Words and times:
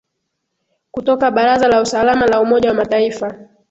kutoka 0.91 1.31
baraza 1.31 1.67
la 1.67 1.81
usalama 1.81 2.27
la 2.27 2.41
umoja 2.41 2.69
wa 2.69 2.75
mataifa 2.75 3.37